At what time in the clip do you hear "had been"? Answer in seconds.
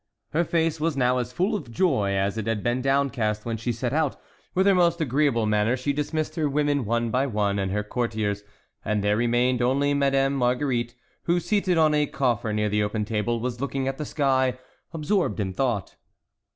2.47-2.81